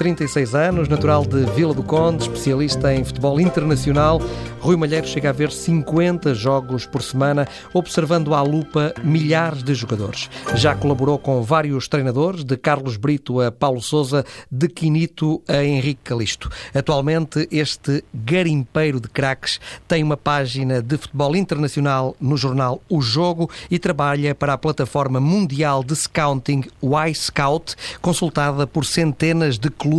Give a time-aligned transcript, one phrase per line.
[0.00, 4.18] 36 anos, natural de Vila do Conde, especialista em futebol internacional.
[4.58, 10.30] Rui Malheiro chega a ver 50 jogos por semana, observando à lupa milhares de jogadores.
[10.54, 16.00] Já colaborou com vários treinadores, de Carlos Brito a Paulo Souza, de Quinito a Henrique
[16.02, 16.48] Calisto.
[16.74, 23.50] Atualmente, este garimpeiro de craques tem uma página de futebol internacional no jornal O Jogo
[23.70, 29.89] e trabalha para a plataforma mundial de scouting Y-Scout, consultada por centenas de clubes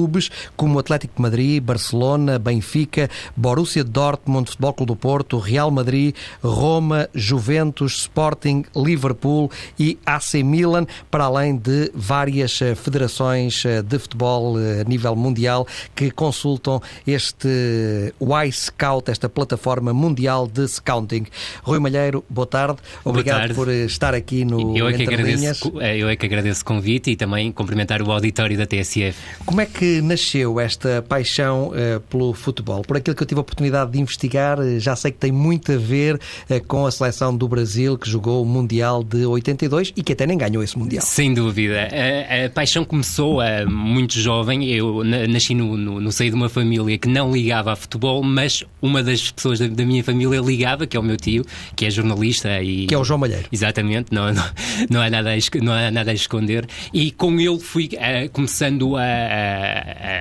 [0.55, 7.07] como Atlético de Madrid, Barcelona, Benfica, Borussia Dortmund, Futebol Clube do Porto, Real Madrid, Roma,
[7.13, 9.49] Juventus, Sporting, Liverpool
[9.79, 15.15] e AC Milan, para além de várias eh, federações eh, de futebol eh, a nível
[15.15, 21.25] mundial que consultam este Y-Scout, esta plataforma mundial de scouting.
[21.63, 22.79] Rui Malheiro, boa tarde.
[23.03, 23.53] Obrigado tarde.
[23.53, 25.61] por estar aqui no Eu é, que Entre Linhas.
[25.61, 29.17] agradeço, eu é que agradeço o convite e também cumprimentar o auditório da TSF.
[29.45, 32.81] Como é que nasceu esta paixão eh, pelo futebol?
[32.83, 35.71] Por aquilo que eu tive a oportunidade de investigar, eh, já sei que tem muito
[35.71, 40.03] a ver eh, com a seleção do Brasil que jogou o Mundial de 82 e
[40.03, 41.03] que até nem ganhou esse Mundial.
[41.03, 41.87] Sem dúvida.
[41.91, 44.65] A, a paixão começou a muito jovem.
[44.69, 48.21] Eu na- nasci no, no, no seio de uma família que não ligava a futebol,
[48.23, 51.43] mas uma das pessoas da, da minha família ligava, que é o meu tio,
[51.75, 53.47] que é jornalista e Que é o João Malheiro.
[53.51, 54.43] Exatamente, não, não,
[54.89, 56.67] não, há nada a, não há nada a esconder.
[56.93, 59.70] E com ele fui eh, começando a, a-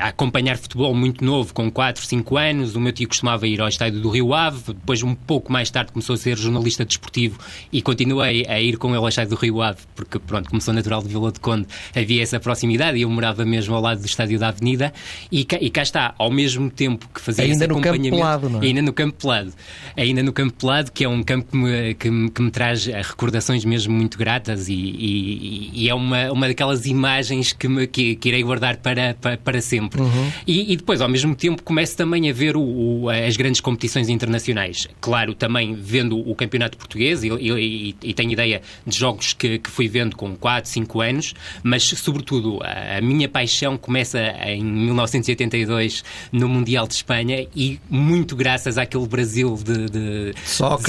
[0.03, 2.75] a acompanhar futebol muito novo, com 4, 5 anos.
[2.77, 5.93] O meu tio costumava ir ao estádio do Rio Ave, depois, um pouco mais tarde,
[5.93, 7.38] começou a ser jornalista desportivo
[7.72, 10.72] e continuei a ir com ele ao estádio do Rio Ave, porque, pronto, como sou
[10.75, 14.06] natural de Vila de Conde, havia essa proximidade e eu morava mesmo ao lado do
[14.06, 14.93] estádio da Avenida.
[15.31, 18.49] E cá, e cá está, ao mesmo tempo que fazia Ainda esse no campo pelado,
[18.50, 18.66] não é?
[18.66, 19.53] Ainda no campo pelado.
[19.97, 22.87] Ainda no campo pelado, que é um campo que me, que me, que me traz
[22.87, 28.15] recordações mesmo muito gratas e, e- e é uma, uma daquelas imagens que, me, que,
[28.16, 30.01] que irei guardar para, para, para sempre.
[30.47, 32.61] E, e depois, ao mesmo tempo, começo também a ver o-
[33.05, 34.87] o- as grandes competições internacionais.
[35.01, 39.71] Claro, também vendo o campeonato português e, e- e tenho ideia de jogos que, que
[39.71, 46.05] fui vendo com 4, 5 anos, mas sobretudo a, a minha paixão começa em 1982
[46.33, 50.34] no Mundial de Espanha e muito graças àquele Brasil de, de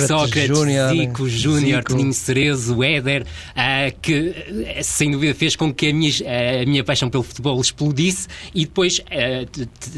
[0.08, 1.84] Sócrates, Júnior, Zico, Júnior.
[1.84, 3.26] Toninho Cerezo, Éder,
[3.56, 4.34] ah, que
[4.84, 6.12] sem dúvida fez com que a minha,
[6.62, 9.46] a minha paixão pelo futebol explodisse e depois eh,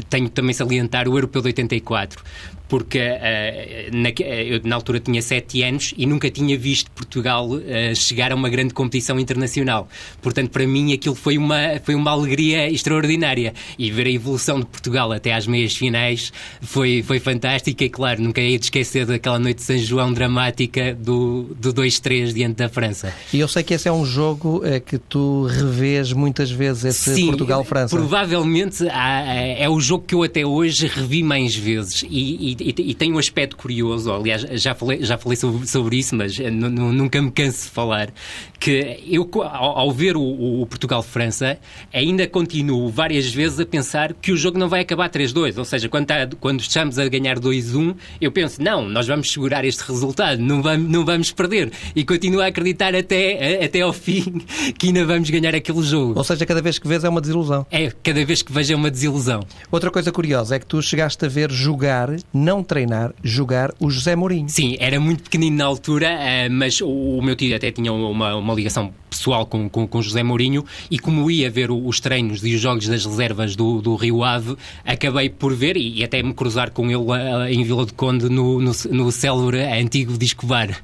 [0.08, 2.22] tenho também salientar o Europeu de 84
[2.68, 7.94] porque eh, na, eu na altura tinha 7 anos e nunca tinha visto Portugal eh,
[7.94, 9.88] chegar a uma grande competição internacional.
[10.22, 13.52] Portanto, para mim aquilo foi uma, foi uma alegria extraordinária.
[13.78, 16.32] E ver a evolução de Portugal até às meias finais
[16.62, 20.94] foi, foi fantástica e, claro, nunca hei de esquecer daquela noite de São João dramática
[20.94, 23.12] do, do 2-3 diante da França.
[23.32, 27.26] E eu sei que esse é um jogo eh, que tu revês muitas vezes, esse
[27.26, 27.94] Portugal-França.
[27.96, 29.24] Provavelmente há-
[29.58, 33.12] é o jogo que eu até hoje revi mais vezes e, e- e- e tem
[33.12, 34.12] um aspecto curioso.
[34.12, 37.64] Aliás, já falei, já falei sobre, sobre isso, mas eh, nu- nu- nunca me canso
[37.64, 38.12] de falar.
[38.58, 40.22] Que eu, ao, ao ver o,
[40.62, 41.58] o Portugal-França,
[41.92, 45.58] ainda continuo várias vezes a pensar que o jogo não vai acabar 3-2.
[45.58, 49.64] Ou seja, quando, tá- quando estamos a ganhar 2-1, eu penso, não, nós vamos segurar
[49.64, 51.72] este resultado, não vamos, não vamos perder.
[51.94, 54.42] E continuo a acreditar até, até ao fim
[54.78, 56.14] que ainda vamos ganhar aquele jogo.
[56.16, 57.66] Ou seja, cada vez que vês é uma desilusão.
[57.70, 59.40] É, cada vez que vejo é uma desilusão.
[59.70, 62.08] Outra coisa curiosa é que tu chegaste a ver jogar,
[62.44, 64.48] não treinar, jogar o José Mourinho.
[64.48, 68.54] Sim, era muito pequenino na altura, eh, mas o, meu tio até tinha uma, uma
[68.54, 72.60] ligação pessoal com, com, com José Mourinho e como ia ver os treinos e os
[72.60, 76.90] jogos das reservas do, do Rio Ave, acabei por ver e, até me cruzar com
[76.90, 80.82] ele eh, em Vila de Conde no, no, no célebre antigo Disco Bar.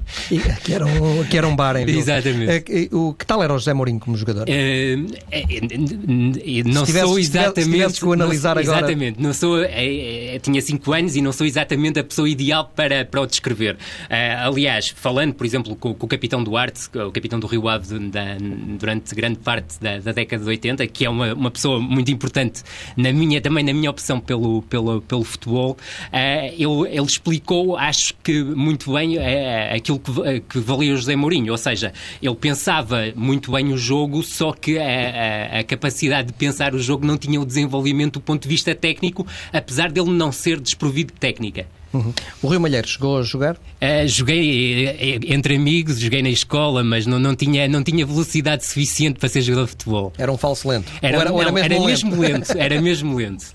[0.63, 1.99] Que era um, que era um bar em Vila.
[1.99, 2.71] Exatamente.
[2.71, 4.45] Eh, O que tal era o José Mourinho como jogador?
[4.47, 4.97] Eh,
[5.31, 7.93] eh, não tivesse, sou exatamente.
[7.93, 8.77] Se que analisar não, agora.
[8.79, 12.71] Exatamente, não sou, é, é, tinha 5 anos e não sou exatamente a pessoa ideal
[12.75, 13.75] para, para o descrever.
[13.75, 17.99] Uh, aliás, falando, por exemplo, com, com, o capitão Duarte, o capitão do Rio Ave
[18.09, 18.37] da,
[18.79, 22.63] durante grande parte da, da, década de 80, que é uma, uma pessoa muito importante
[22.95, 26.17] na minha, também na minha opção pelo, pelo, pelo futebol, uh,
[26.53, 31.51] ele, ele explicou, acho que muito bem, uh, aquilo que, que valia o José Mourinho,
[31.51, 36.33] ou seja, ele pensava muito bem o jogo, só que a, a, a capacidade de
[36.33, 40.31] pensar o jogo não tinha o desenvolvimento do ponto de vista técnico, apesar dele não
[40.31, 41.65] ser desprovido de técnica.
[41.93, 42.13] Uhum.
[42.41, 43.55] O Rio Malheiro chegou a jogar?
[43.55, 48.65] Uh, joguei uh, entre amigos, joguei na escola, mas não, não, tinha, não tinha velocidade
[48.65, 50.13] suficiente para ser jogador de futebol.
[50.17, 50.89] Era um falso lento?
[51.01, 51.85] Era, era, não, era, mesmo, era lento?
[51.85, 52.57] mesmo lento?
[52.57, 53.45] Era mesmo lento.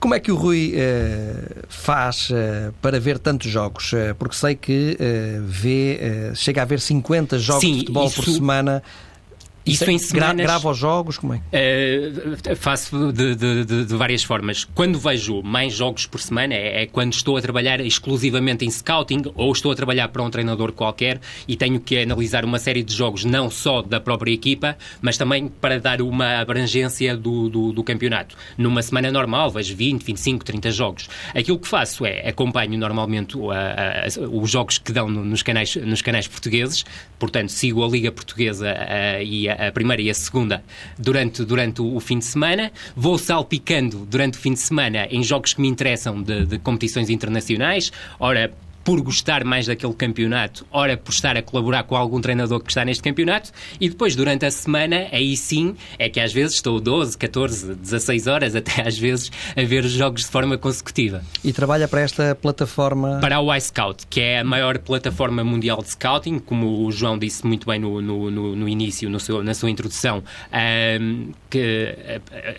[0.00, 3.92] Como é que o Rui uh, faz uh, para ver tantos jogos?
[3.92, 4.96] Uh, porque sei que
[5.46, 8.16] vê, chega a ver 50 jogos Sim, de futebol isso...
[8.16, 8.82] por semana.
[9.64, 10.44] Isso em semanas...
[10.44, 11.18] Grava os jogos?
[11.18, 11.38] Como é?
[11.38, 14.64] Uh, faço de, de, de, de, várias formas.
[14.64, 19.22] Quando vejo mais jogos por semana é, é, quando estou a trabalhar exclusivamente em scouting
[19.34, 22.94] ou estou a trabalhar para um treinador qualquer e tenho que analisar uma série de
[22.94, 27.84] jogos não só da própria equipa, mas também para dar uma abrangência do, do, do
[27.84, 28.36] campeonato.
[28.58, 31.08] Numa semana normal vejo 20, 25, 30 jogos.
[31.34, 36.02] Aquilo que faço é acompanho normalmente a, a, os jogos que dão nos canais, nos
[36.02, 36.84] canais portugueses,
[37.18, 40.62] portanto sigo a Liga Portuguesa a, e a, a primeira e a segunda
[40.98, 42.72] durante, durante o, fim de semana.
[42.96, 47.10] Vou salpicando durante o fim de semana em jogos que me interessam de, de competições
[47.10, 47.92] internacionais.
[48.18, 48.52] Ora,
[48.84, 52.84] por gostar mais daquele campeonato, ora por estar a colaborar com algum treinador que está
[52.84, 53.50] neste campeonato,
[53.80, 58.26] e depois, durante a semana, aí sim, é que às vezes estou 12, 14, 16
[58.26, 61.22] horas, até às vezes, a ver os jogos de forma consecutiva.
[61.44, 63.18] E trabalha para esta plataforma?
[63.20, 67.46] Para a Y-Scout, que é a maior plataforma mundial de scouting, como o João disse
[67.46, 70.22] muito bem no, no, no, no início, no seu, na sua introdução,
[71.00, 71.94] um, que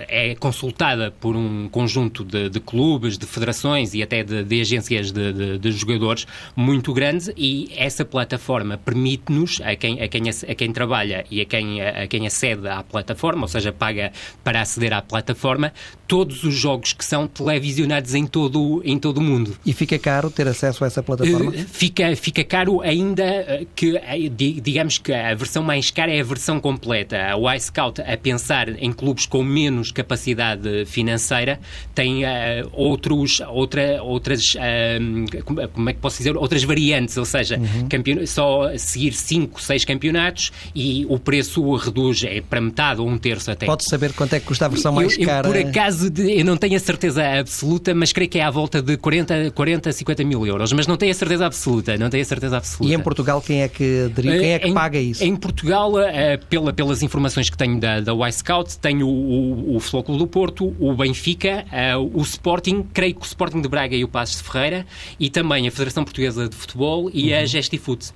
[0.07, 5.11] é consultada por um conjunto de, de clubes, de federações e até de, de agências
[5.11, 5.71] de, de, de
[6.13, 11.41] jogadores muito grande e essa plataforma permite-nos, a quem, a, quem, a quem trabalha e
[11.41, 14.11] a quem, a quem acede à plataforma, ou seja, paga
[14.43, 15.73] para aceder à plataforma,
[16.07, 19.57] todos os jogos que são televisionados em todo, em todo o mundo.
[19.65, 21.51] E fica caro ter acesso a essa plataforma?
[21.51, 26.19] Uh, fica, fica caro ainda eh, que, eh, digamos que a versão mais cara é
[26.19, 27.17] a versão completa.
[27.17, 31.59] A Y-Scout, a pensar em clubes com menos capacidade financeira,
[31.95, 32.27] tem uh,
[32.73, 35.43] outros, outra, outras, uh,
[35.73, 38.27] como é que posso dizer, outras variantes, ou seja, uhum.
[38.27, 43.49] só seguir 5, 6 campeonatos e o preço reduz é para metade ou um terço
[43.49, 43.65] até.
[43.65, 45.47] Pode saber quanto é que custa a versão mais eu, cara?
[45.47, 48.97] Por acaso, eu não tenho a certeza absoluta, mas creio que é à volta de
[48.97, 52.57] 40, 40 50 mil euros, mas não tenho a certeza absoluta, não tenho a certeza
[52.57, 52.91] absoluta.
[52.91, 55.23] E em Portugal quem é que, quem é que em, paga isso?
[55.23, 59.79] Em Portugal, eh, pela, pelas informações que tenho da, da Y-Scout, tenho o, o, o
[59.79, 64.03] Flóculo do Porto, o Benfica, eh, o Sporting, creio que o Sporting de Braga e
[64.03, 64.85] o Passos de Ferreira,
[65.19, 67.39] e também a Federação Federação Portuguesa de Futebol e uhum.
[67.39, 68.11] a Gestifoot.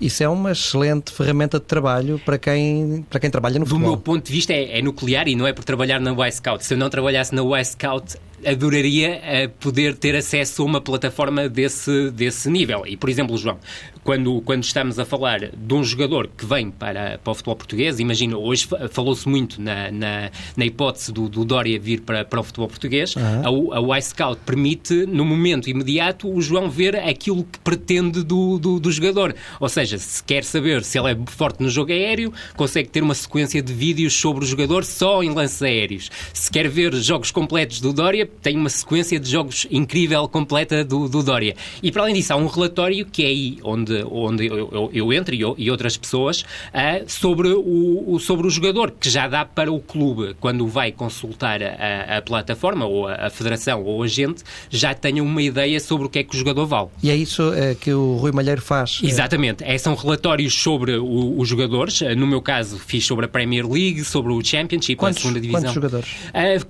[0.00, 3.90] Isso é uma excelente ferramenta de trabalho para quem, para quem trabalha no Do futebol.
[3.90, 6.64] Do meu ponto de vista é, é, nuclear e não é por trabalhar na Y-Scout.
[6.64, 12.10] Se eu não trabalhasse na Y-Scout, adoraria uh, poder ter acesso a uma plataforma desse,
[12.10, 12.84] desse nível.
[12.86, 13.58] E, por exemplo, João,
[14.06, 17.98] quando, quando estamos a falar de um jogador que vem para, para o futebol português,
[17.98, 22.42] imagina, hoje falou-se muito na, na, na hipótese do, do, Dória vir para, para o
[22.44, 23.72] futebol português, uhum.
[23.72, 28.78] a, a Y-Scout permite, no momento imediato, o João ver aquilo que pretende do, do,
[28.78, 29.34] do jogador.
[29.58, 33.14] Ou seja, se quer saber se ele é forte no jogo aéreo, consegue ter uma
[33.14, 36.10] sequência de vídeos sobre o jogador só em lances aéreos.
[36.32, 41.08] Se quer ver jogos completos do Dória, tem uma sequência de jogos incrível, completa do,
[41.08, 41.56] do Dória.
[41.82, 45.12] E para além disso, há um relatório que é aí onde, onde eu, eu, eu
[45.12, 49.28] entro e, eu, e, outras pessoas uh, sobre, o, o, sobre o jogador, que já
[49.28, 54.02] dá para o clube, quando vai consultar a, a plataforma, ou a, a, federação, ou
[54.02, 56.88] a gente, já tenha uma ideia sobre o que é que o jogador vale.
[57.02, 59.00] E é isso uh, que o Rui Malheiro faz?
[59.02, 59.64] Exatamente.
[59.64, 62.00] É, são relatórios sobre o, os jogadores.
[62.00, 65.40] Uh, no meu caso, fiz sobre a Premier League, sobre o Championship, quantos, a segunda
[65.40, 65.62] divisão.
[65.62, 66.08] Quantos jogadores?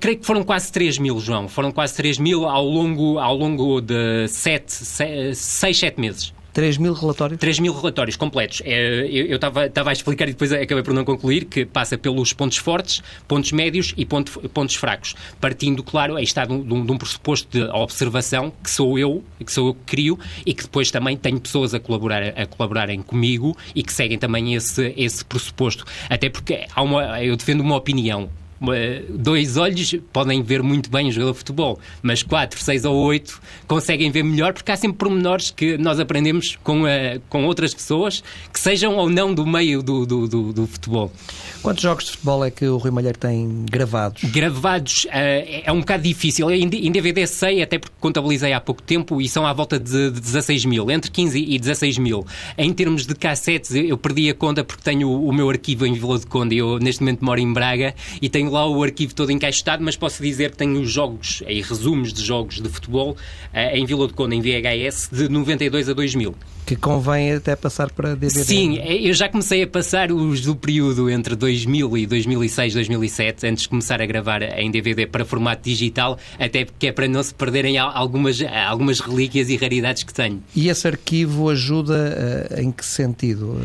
[0.01, 3.81] creio que foram quase 3 mil, João foram quase 3 mil ao longo, ao longo
[3.81, 6.37] de 7, 6, 7 meses.
[6.57, 7.39] 3 mil relatórios?
[7.39, 8.63] 3 mil relatórios completos.
[8.65, 12.57] É, eu estava a explicar e depois acabei por não concluir que passa pelos pontos
[12.57, 15.15] fortes, pontos médios e ponto, pontos fracos.
[15.39, 19.53] Partindo, claro, aí está de um, de um pressuposto de observação que sou eu, que
[19.53, 23.55] sou eu que crio e que depois também tenho pessoas a, colaborar, a colaborarem comigo
[23.75, 25.85] e que seguem também esse, esse pressuposto.
[26.09, 28.31] Até porque há uma, eu defendo uma opinião
[29.11, 33.41] dois olhos podem ver muito bem o jogador de futebol, mas quatro, seis ou oito
[33.67, 36.83] conseguem ver melhor porque há sempre pormenores que nós aprendemos com,
[37.29, 38.23] com outras pessoas
[38.53, 41.13] que sejam ou não do meio do, do, do, do futebol.
[41.63, 44.23] Quantos jogos de futebol é que o Rui Malheiro tem gravados?
[44.25, 45.11] Gravados uh,
[45.65, 46.51] é um bocado difícil.
[46.51, 50.11] Em, em DVD sei, até porque contabilizei há pouco tempo, e são à volta de,
[50.11, 52.25] de 16 mil, entre 15 e 16 mil.
[52.57, 55.93] Em termos de cassetes, eu perdi a conta porque tenho o, o meu arquivo em
[55.95, 56.57] Vila de Conde.
[56.57, 60.23] Eu, neste momento, moro em Braga e tenho lá o arquivo todo encaixotado, mas posso
[60.23, 64.37] dizer que tenho jogos, e resumos de jogos de futebol uh, em Vila de Conde,
[64.37, 66.35] em VHS, de 92 a 2000
[66.67, 68.45] que convém até passar para DVD.
[68.45, 73.63] Sim, eu já comecei a passar os do período entre 2000 e 2006, 2007, antes
[73.63, 77.33] de começar a gravar em DVD para formato digital, até porque é para não se
[77.33, 80.43] perderem algumas, algumas relíquias e raridades que tenho.
[80.57, 83.61] E esse arquivo ajuda uh, em que sentido?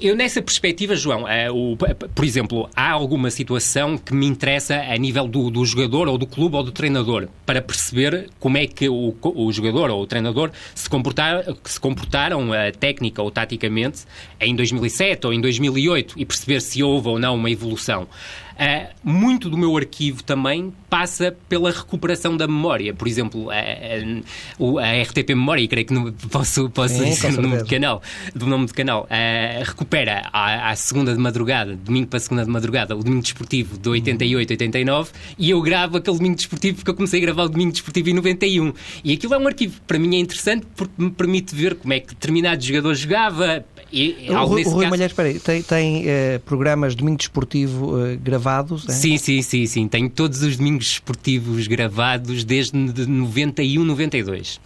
[0.00, 4.96] Eu, nessa perspectiva, João, uh, o, por exemplo, há alguma situação que me interessa a
[4.96, 8.88] nível do, do jogador ou do clube ou do treinador, para perceber como é que
[8.88, 12.35] o, o jogador ou o treinador se, comportar, se comportaram
[12.78, 14.04] técnica ou taticamente
[14.40, 18.08] em 2007 ou em 2008 e perceber se houve ou não uma evolução.
[18.56, 22.94] Uh, muito do meu arquivo também passa pela recuperação da memória.
[22.94, 27.38] Por exemplo, a, a, a RTP Memória, e creio que não, posso, posso Sim, dizer
[27.38, 28.02] o nome do canal,
[28.34, 32.50] do nome do canal uh, recupera à, à, segunda de madrugada, domingo para segunda de
[32.50, 36.94] madrugada, o domingo desportivo de 88, 89, e eu gravo aquele domingo desportivo porque eu
[36.94, 38.72] comecei a gravar o domingo desportivo em 91.
[39.04, 41.92] E aquilo é um arquivo que para mim é interessante porque me permite ver como
[41.92, 44.76] é que determinado jogador jogava, e, o, o Rui caso...
[44.76, 48.45] Malheiro, espera aí, tem, tem uh, programas domingo desportivo uh, gravados?
[48.88, 48.92] É?
[48.92, 49.88] Sim, sim, sim, sim.
[49.88, 54.60] Tenho todos os domingos desportivos gravados desde 91, 92.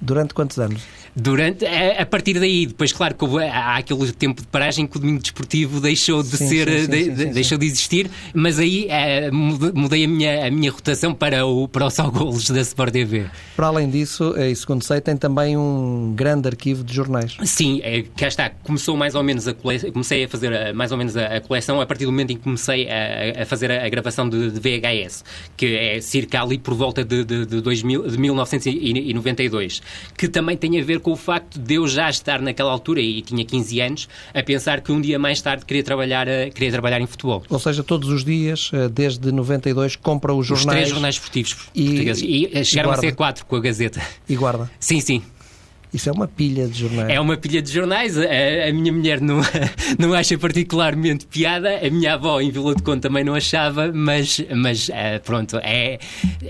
[0.00, 0.82] Durante quantos anos?
[1.14, 4.96] Durante, a, a, partir daí, depois, claro, que houve, há aquele tempo de paragem que
[4.96, 8.58] o domingo desportivo deixou de sim, ser, sim, sim, de, de, deixou de existir, mas
[8.58, 12.60] aí é, mudei a minha, a minha rotação para o, para o Só Golos da
[12.62, 13.26] Sport TV.
[13.54, 17.36] Para além disso, e segundo sei, tem também um grande arquivo de jornais.
[17.44, 20.92] Sim, é, cá está, começou mais ou menos a coleção, comecei a fazer a, mais
[20.92, 23.70] ou menos a, a, coleção a partir do momento em que comecei a, a fazer
[23.70, 25.24] a, gravação de, de, VHS,
[25.56, 29.82] que é circa ali por volta de, de, de, 2000, de 1992,
[30.16, 33.20] que também tem a ver com o facto de eu já estar naquela altura, e
[33.22, 37.00] tinha 15 anos, a pensar que um dia mais tarde queria trabalhar, eh, queria trabalhar
[37.00, 37.42] em futebol.
[37.50, 40.66] Ou seja, todos os dias, eh, desde 92, compra os jornais...
[40.66, 42.22] Os três jornais esportivos e, portugueses.
[42.22, 44.00] E eh, chegaram e a ser quatro com a Gazeta.
[44.28, 44.70] E guarda?
[44.78, 45.22] Sim, sim.
[45.92, 47.10] Isso é uma pilha de jornais.
[47.10, 48.16] É uma pilha de jornais.
[48.16, 48.22] A,
[48.68, 49.40] a, minha mulher não,
[49.98, 51.80] não acha particularmente piada.
[51.86, 55.98] A minha avó em Vila de Conde também não achava, mas, mas uh, pronto, é,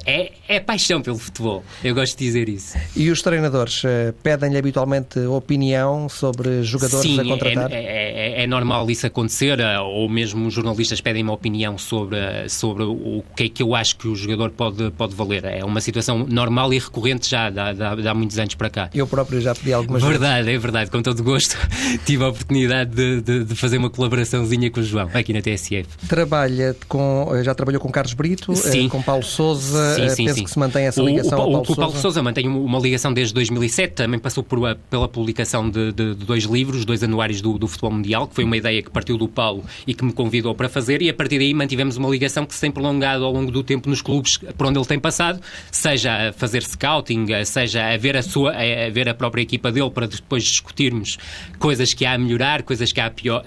[0.07, 1.65] é, é, paixão pelo futebol.
[1.83, 2.79] Eu gosto de dizer isso.
[2.95, 7.73] E os treinadores uh, pedem-lhe habitualmente opinião sobre jogadores Sim, a contratar?
[7.73, 12.49] É, é, é normal isso acontecer, uh, ou mesmo os jornalistas pedem uma opinião sobre,
[12.49, 15.45] sobre o que é que eu acho que o jogador pode, pode valer.
[15.45, 18.91] É uma situação normal e recorrente já há muitos anos para cá.
[18.95, 20.55] Eu próprio próprio já pedi algumas Verdade, vezes.
[20.55, 20.91] é verdade.
[20.91, 21.57] Com todo gosto
[22.05, 25.87] tive a oportunidade de, de, de, fazer uma colaboraçãozinha com o João aqui na TSF.
[26.09, 28.89] Trabalha com, já trabalhou com Carlos Brito, eh, sim.
[28.89, 29.95] com Paulo Souza.
[29.95, 30.45] Sim, sim, Penso sim.
[30.45, 33.33] que se mantém essa ligação o, o, Paulo, o Paulo Souza mantém uma ligação desde
[33.35, 33.95] 2007.
[33.95, 34.59] Também passou por,
[34.91, 38.57] pela publicação de, de, dois livros, dois anuários do, do futebol mundial, que foi uma
[38.57, 41.01] ideia que partiu do Paulo e que me convidou para fazer.
[41.03, 43.89] E a partir daí mantivemos uma ligação que se tem prolongado ao longo do tempo
[43.89, 48.23] nos clubes por onde ele tem passado, seja a fazer scouting, seja a ver a
[48.23, 51.17] sua, a ver a própria equipa dele para depois discutirmos
[51.59, 53.45] coisas que há a melhorar, coisas que há pior,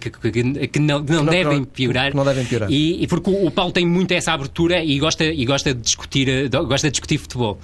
[0.00, 2.14] que, que, que, não, não, não devem piorar.
[2.14, 2.70] Não devem piorar.
[2.70, 6.28] E, e porque o, Paulo tem muito essa abertura e gosta, e gosta de discutir,
[6.28, 7.58] uh, gosta de discutir futebol.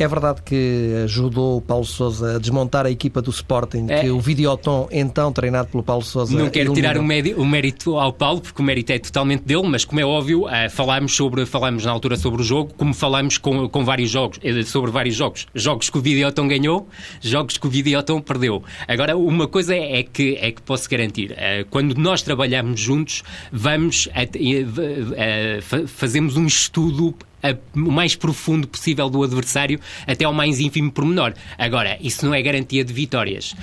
[0.00, 4.00] É verdade que ajudou o Paulo Sousa a desmontar a equipa do Sporting, é.
[4.00, 6.34] que o Videoton, então treinado pelo Paulo Sousa.
[6.34, 9.84] Não quero tirar o, o, mérito ao Paulo, porque o mérito é totalmente dele, mas
[9.84, 13.68] como é óbvio, uh, falámos, sobre, falámos na altura sobre o jogo, como falámos com,
[13.68, 15.46] com vários jogos, eh, sobre vários jogos.
[15.54, 16.88] Jogos que o Videoton ganhou,
[17.20, 18.62] jogos que o Videoton perdeu.
[18.88, 21.32] Agora, uma coisa é que, é que posso garantir.
[21.32, 28.14] Uh, quando nós trabalhamos juntos, vamos a, a, a, fazemos um estudo a, o mais
[28.14, 31.34] profundo possível do adversário até ao mais ínfimo pormenor.
[31.58, 33.54] Agora, isso não é garantia de vitórias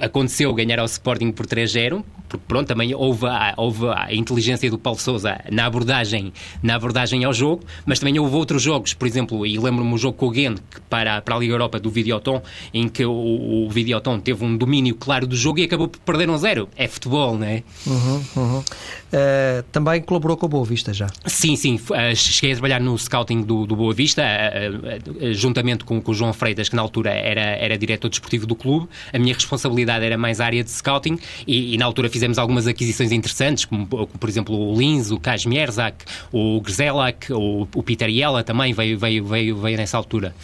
[0.00, 4.78] aconteceu ganhar ao Sporting por 3-0, porque pronto, também houve a, houve a inteligência do
[4.78, 6.32] Paulo Sousa na abordagem,
[6.62, 10.16] na abordagem ao jogo, mas também houve outros jogos, por exemplo, e lembro-me o jogo
[10.16, 10.58] com o Gent
[10.88, 14.94] para, para a Liga Europa do Videoton, em que o, o Videoton teve um domínio
[14.94, 16.68] claro do jogo e acabou por perder um zero.
[16.74, 17.62] É futebol, não é?
[17.86, 18.58] Uhum, uhum.
[18.58, 21.08] Uh, também colaborou com o Boa Vista já?
[21.26, 21.74] Sim, sim.
[21.74, 26.14] Uh, cheguei a trabalhar no scouting do, do Boa Vista, uh, juntamente com, com o
[26.14, 28.88] João Freitas, que na altura era, era diretor desportivo do clube.
[29.12, 32.66] A minha responsabilidade era mais a área de scouting e, e na altura fizemos algumas
[32.66, 38.08] aquisições interessantes, como, como por exemplo o Lins, o Kazmierzak, o Grzelak, o, o Peter
[38.08, 40.34] Yella também veio, veio, veio, veio nessa altura.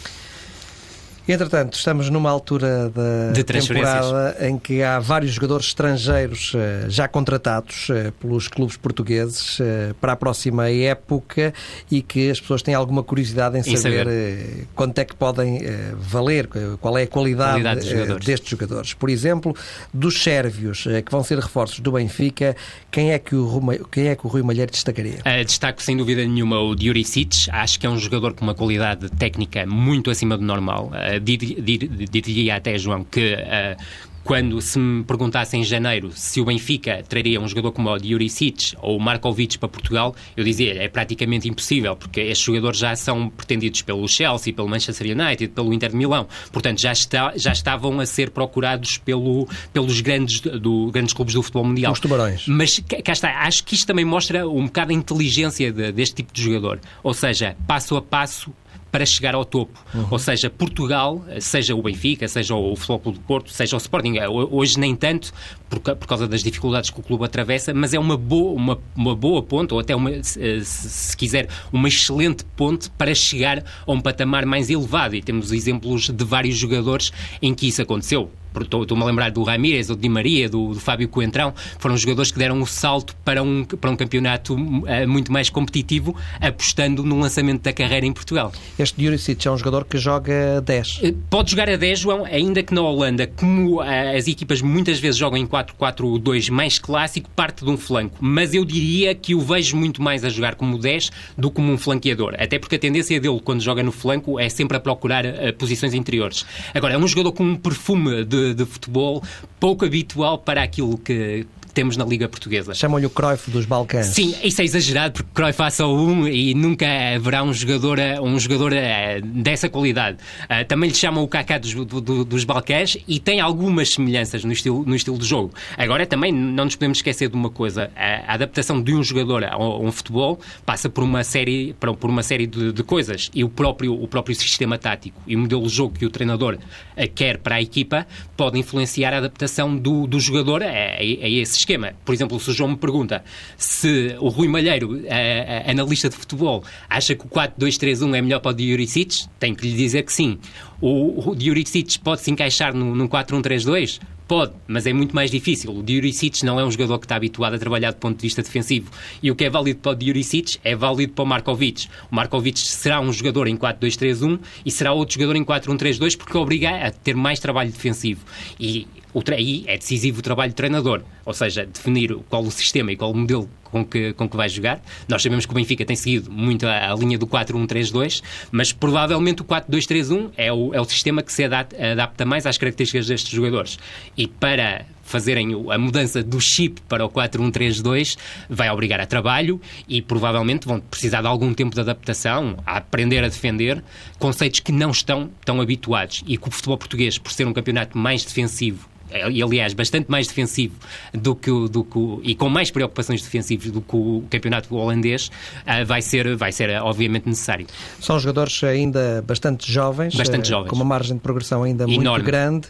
[1.31, 7.07] Entretanto, estamos numa altura da De temporada em que há vários jogadores estrangeiros eh, já
[7.07, 11.53] contratados eh, pelos clubes portugueses eh, para a próxima época
[11.91, 14.67] e que as pessoas têm alguma curiosidade em saber, saber.
[14.73, 15.59] quanto é que podem
[15.99, 16.47] valer,
[16.81, 18.25] qual é a qualidade, qualidade jogadores.
[18.25, 18.93] destes jogadores.
[18.95, 19.55] Por exemplo,
[19.93, 22.55] dos sérvios que vão ser reforços do Benfica,
[22.91, 25.19] quem é que o Rui, quem é que o Rui Malheiro destacaria?
[25.19, 27.49] Uh, destaco sem dúvida nenhuma o Diuricic.
[27.51, 30.91] Acho que é um jogador com uma qualidade técnica muito acima do normal.
[30.91, 33.81] Uh, diria até, João, que uh,
[34.23, 38.75] quando se me perguntasse em janeiro se o Benfica traria um jogador como o Diuricic
[38.79, 43.29] ou o Markovic para Portugal, eu dizia é praticamente impossível, porque estes jogadores já são
[43.29, 46.27] pretendidos pelo Chelsea, pelo Manchester United, pelo Inter de Milão.
[46.51, 51.41] Portanto, já, está, já estavam a ser procurados pelo, pelos grandes, do, grandes clubes do
[51.41, 51.93] futebol mundial.
[51.93, 52.45] Os tubarões.
[52.47, 56.33] Mas cá está, acho que isto também mostra um bocado a inteligência de, deste tipo
[56.33, 56.79] de jogador.
[57.01, 58.53] Ou seja, passo a passo
[58.91, 59.79] para chegar ao topo.
[59.93, 60.07] Uhum.
[60.11, 64.15] Ou seja, Portugal, seja o Benfica, seja o Futebol do Porto, seja o Sporting,
[64.51, 65.31] hoje nem tanto,
[65.69, 69.15] por, por, causa das dificuldades que o clube atravessa, mas é uma boa, uma, uma
[69.15, 74.01] boa ponte, ou até, uma, se, se, quiser, uma excelente ponte para chegar a um
[74.01, 75.15] patamar mais elevado.
[75.15, 77.11] E temos exemplos de vários jogadores
[77.41, 78.31] em que isso aconteceu.
[78.59, 82.39] Estou-me a lembrar do Ramírez, do Di Maria, do, do, Fábio Coentrão, foram jogadores que
[82.39, 87.61] deram um salto para um, para um campeonato uh, muito mais competitivo, apostando no lançamento
[87.61, 88.51] da carreira em Portugal.
[88.77, 90.99] Este Juricic é um jogador que joga 10.
[91.03, 94.99] Eh, pode jogar a 10, João, ainda que na Holanda, como uh, as equipas muitas
[94.99, 98.17] vezes jogam em 4-4-2 mais clássico, parte de um flanco.
[98.19, 101.73] Mas eu diria que o vejo muito mais a jogar como 10 do que como
[101.73, 102.35] um flanqueador.
[102.39, 105.93] Até porque a tendência dele, quando joga no flanco, é sempre a procurar uh, posições
[105.93, 106.45] interiores.
[106.73, 109.23] Agora, é um jogador com um perfume de de, futebol
[109.59, 111.45] pouco habitual para aquilo que,
[111.79, 112.73] temos na Liga Portuguesa.
[112.73, 114.07] Chamam-lhe o Cruyff dos Balcãs.
[114.07, 118.37] Sim, isso é exagerado porque Cruyff há só um e nunca haverá um jogador, um
[118.37, 120.17] jogador eh, dessa qualidade.
[120.43, 124.51] Uh, também lhe chamam o Kaká dos, do, dos Balcãs e tem algumas semelhanças no
[124.51, 125.53] estilo, no estilo de jogo.
[125.77, 129.57] Agora, também não nos podemos esquecer de uma coisa: a adaptação de um jogador a
[129.57, 133.93] um futebol passa por uma série, por uma série de, de coisas e o próprio,
[133.93, 136.57] o próprio sistema tático e o modelo de jogo que o treinador
[136.97, 138.05] eh, quer para a equipa
[138.35, 141.93] pode influenciar a adaptação do, do jogador a, a, esses esquema.
[142.03, 143.23] Por exemplo, se o João me pergunta
[143.57, 148.39] se o Rui Malheiro, a, a, analista de futebol, acha que o 4-2-3-1 é melhor
[148.39, 150.39] para o Diuricic, tenho que lhe dizer que sim.
[150.81, 153.99] O, o Diuricic pode se encaixar no, no 4-1-3-2?
[154.27, 155.75] Pode, mas é muito mais difícil.
[155.75, 158.43] O Diuricic não é um jogador que está habituado a trabalhar do ponto de vista
[158.43, 158.91] defensivo.
[159.23, 161.87] E o que é válido para o Diuricic é válido para o Markovic.
[162.11, 166.69] O Markovic será um jogador em 4-2-3-1 e será outro jogador em 4-1-3-2 porque obriga
[166.69, 168.23] a ter mais trabalho defensivo.
[168.59, 168.87] E
[169.31, 173.11] aí é decisivo o trabalho do treinador, ou seja, definir qual o sistema e qual
[173.11, 174.81] o modelo com que, com que vai jogar.
[175.07, 179.41] Nós sabemos que o Benfica tem seguido muito a, a linha do 4-1-3-2, mas provavelmente
[179.41, 183.31] o 4-2-3-1 é o, é o sistema que se adapta, adapta mais às características destes
[183.31, 183.79] jogadores.
[184.17, 188.15] E para fazerem a mudança do chip para o 4-1-3-2
[188.47, 193.23] vai obrigar a trabalho e provavelmente vão precisar de algum tempo de adaptação, a aprender
[193.23, 193.83] a defender
[194.19, 197.97] conceitos que não estão tão habituados e que o futebol português, por ser um campeonato
[197.97, 198.87] mais defensivo
[199.31, 200.75] e aliás bastante mais defensivo
[201.13, 205.85] do que, do que e com mais preocupações defensivas do que o campeonato holandês uh,
[205.85, 207.67] vai ser vai ser obviamente necessário.
[207.99, 210.69] São jogadores ainda bastante jovens bastante uh, jovens.
[210.69, 212.07] com uma margem de progressão ainda Enorme.
[212.07, 212.67] muito grande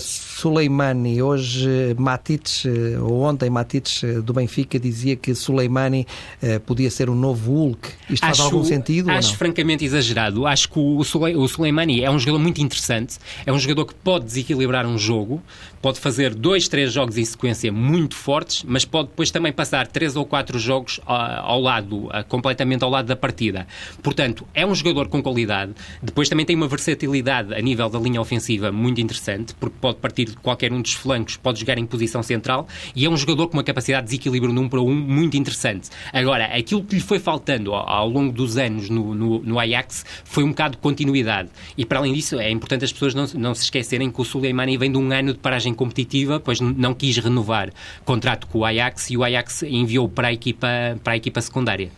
[0.00, 2.64] Suleimani hoje Matites
[3.00, 6.06] ou ontem Matites do Benfica dizia que Suleimani
[6.66, 7.88] podia ser o novo Hulk.
[8.10, 10.46] Isto acho, faz algum sentido acho francamente exagerado.
[10.46, 13.94] Acho que o, Sule, o Suleimani é um jogador muito interessante é um jogador que
[13.94, 15.42] pode desequilibrar um jogo
[15.80, 20.16] pode fazer dois, três jogos em sequência muito fortes, mas pode depois também passar três
[20.16, 23.66] ou quatro jogos ah, ao lado, ah, completamente ao lado da partida.
[24.02, 25.72] Portanto, é um jogador com qualidade.
[26.02, 30.26] Depois também tem uma versatilidade a nível da linha ofensiva muito interessante, porque pode partir
[30.26, 33.56] de qualquer um dos flancos, pode jogar em posição central e é um jogador com
[33.56, 35.88] uma capacidade de desequilíbrio num para um muito interessante.
[36.12, 40.44] Agora, aquilo que lhe foi faltando ao, longo dos anos no, no, no, Ajax foi
[40.44, 41.48] um bocado de continuidade.
[41.76, 44.76] E para além disso, é importante as pessoas não, não se esquecerem que o Suleimani
[44.76, 47.70] vem de um ano de paragem competitiva, pois não quis renovar
[48.04, 50.68] contrato com o Ajax e o Ajax enviou para a equipa,
[51.02, 51.90] para a equipa secundária.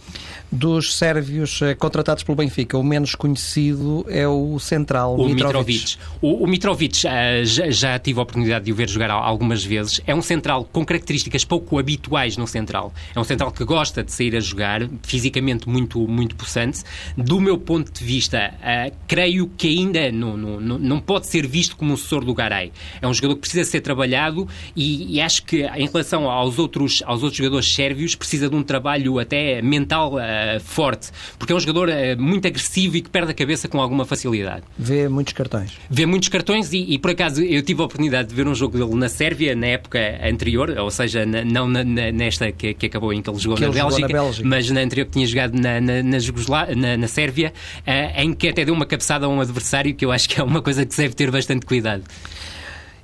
[0.50, 5.72] Dos sérvios eh, contratados pelo Benfica, o menos conhecido é o central, o Mitrovic.
[5.72, 5.98] Mitrovic.
[6.20, 10.00] O, o Mitrovic uh, já, já, tive a oportunidade de o ver jogar algumas vezes.
[10.06, 12.92] É um central com características pouco habituais no central.
[13.14, 16.82] É um central que gosta de sair a jogar, fisicamente muito muito, muito possante.
[17.16, 21.76] Do meu ponto de vista, uh, creio que ainda não, não, não pode ser visto
[21.76, 22.72] como um sucessor do Garay.
[23.00, 27.02] É um jogador que precisa ser trabalhado e, e, acho que em relação aos outros,
[27.06, 30.18] aos outros jogadores sérvios precisa de um trabalho até mental uh,
[30.60, 34.04] forte, porque é um jogador uh, muito agressivo e que perde a cabeça com alguma
[34.04, 34.62] facilidade.
[34.78, 35.72] Vê muitos cartões.
[35.88, 38.78] Vê muitos cartões e, e por acaso eu tive a oportunidade de ver um jogo
[38.78, 43.12] dele na Sérvia na época anterior, ou seja, na, não na, nesta que, que, acabou
[43.12, 45.12] em que ele jogou, que na, ele Bélgica, jogou na Bélgica, mas na anterior que
[45.12, 49.28] tinha jogado na, na, na, na Sérvia, uh, em que até deu uma cabeçada a
[49.28, 52.04] um adversário que eu acho que é uma coisa que se deve ter bastante cuidado.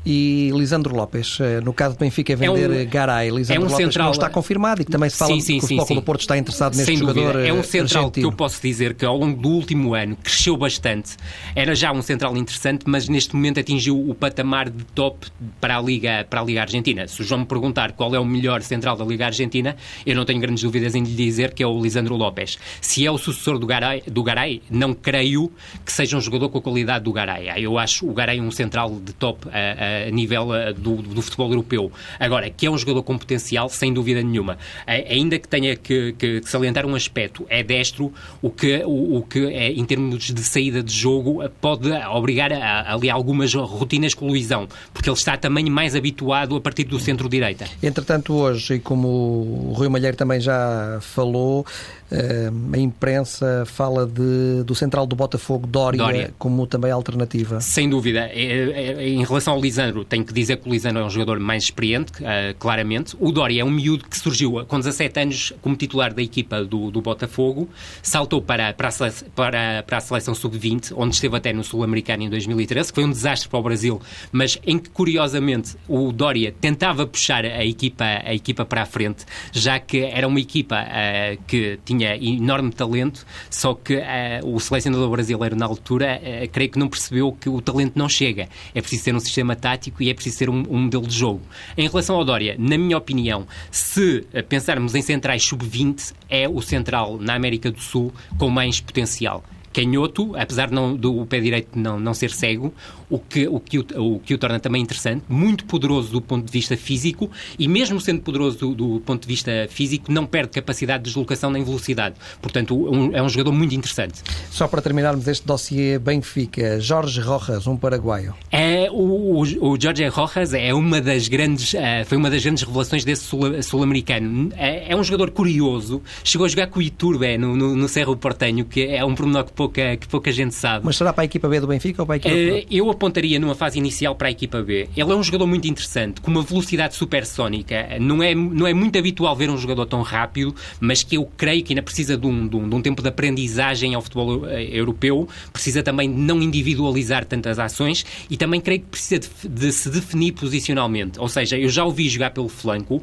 [0.09, 3.29] E Lisandro Lopes, eh, no caso do Benfica, vender é um, Garay.
[3.29, 5.59] Lisandro é um Lopes central, não está confirmado e que também se fala sim, sim,
[5.59, 7.49] que o Futebol do Porto está interessado neste Sem jogador dúvida.
[7.49, 8.29] É um central argentino.
[8.29, 11.17] que eu posso dizer que ao longo do último ano cresceu bastante.
[11.57, 15.27] Era já um central interessante, mas neste momento atingiu o patamar de top
[15.61, 17.09] para a Liga, para a Liga Argentina.
[17.09, 19.75] Se o João me perguntar qual é o melhor central da Liga Argentina,
[20.07, 22.59] eu não tenho grandes dúvidas em lhe dizer que é o Lisandro Lopes.
[22.81, 25.51] Se é o sucessor do Garay, do Garay não creio
[25.85, 27.49] que seja um jogador com a qualidade do Garay.
[27.57, 31.91] Eu acho o Garay um central de top a, a nível do, do, futebol europeu.
[32.19, 34.59] Agora, que é um jogador com potencial, sem dúvida nenhuma.
[34.87, 39.23] Ainda que tenha que, que, que salientar um aspecto, é destro, o que, o, o,
[39.23, 44.27] que é, em termos de saída de jogo pode obrigar a, ali algumas rotinas com
[44.27, 47.67] Luizão, porque ele está também mais habituado a partir do centro-direita.
[47.83, 51.67] Entretanto, hoje, e como o Rui Malheiro também já falou,
[52.06, 57.61] eh, a imprensa fala de, do central do Botafogo, Dória, Dória, como também alternativa.
[57.61, 58.31] Sem dúvida.
[58.33, 62.13] Em relação ao Lisandro, tenho que dizer que o Lisandro é um jogador mais experiente,
[62.23, 63.17] uh, claramente.
[63.19, 66.91] O Dória é um miúdo que surgiu com 17 anos como titular da equipa do,
[66.91, 67.69] do Botafogo,
[68.03, 72.23] saltou para, para, a, seleção, para, para a seleção sub-20, onde esteve até no Sul-Americano
[72.23, 76.55] em 2013, que foi um desastre para o Brasil, mas em que, curiosamente, o Dória
[76.61, 81.43] tentava puxar a equipa, a equipa para a frente, já que era uma equipa uh,
[81.47, 84.01] que tinha enorme talento, só que uh,
[84.45, 86.21] o selecionador brasileiro, na altura,
[86.53, 88.49] creio que não percebeu que o talento não chega.
[88.75, 91.43] É preciso ter um sistema tático e é preciso ter um, um modelo de jogo.
[91.77, 97.19] Em relação ao Dória, na minha opinião, se pensarmos em centrais sub-20, é o central
[97.19, 99.43] na América do Sul com mais potencial
[99.77, 102.73] canhoto, apesar não, do pé direito não, não ser cego,
[103.09, 106.45] o que, o, que o, o que o torna também interessante, muito poderoso do ponto
[106.47, 110.51] de vista físico e mesmo sendo poderoso do, do ponto de vista físico, não perde
[110.51, 112.17] capacidade de deslocação nem velocidade.
[112.41, 114.23] Portanto, um, é um jogador muito interessante.
[114.51, 118.35] Só para terminarmos este dossiê Benfica, Jorge Rojas, um paraguaio.
[118.51, 123.05] É, o, o Jorge Rojas é uma das grandes, uh, foi uma das grandes revelações
[123.05, 123.25] desse
[123.63, 124.53] sul-americano.
[124.57, 128.17] é, é, um jogador curioso, chegou a jogar com o Iturbe no, no, no Cerro
[128.17, 130.85] Portenho, que é um pormenor que pouca, que pouca gente sabe.
[130.85, 133.39] Mas será para a equipa B do Benfica ou para a equipa uh, Eu apontaria
[133.39, 134.89] numa fase inicial para a equipa B.
[134.97, 137.99] Ele é um jogador muito interessante, com uma velocidade supersónica.
[138.01, 141.63] Não é, não é muito habitual ver um jogador tão rápido, mas que eu creio
[141.63, 144.69] que ainda precisa de um, de um, de um tempo de aprendizagem ao futebol eh,
[144.73, 149.73] europeu, precisa também de não individualizar tantas ações e também creio que precisa de, de
[149.73, 151.21] se definir posicionalmente.
[151.21, 153.03] Ou seja, eu já o vi jogar pelo flanco uh,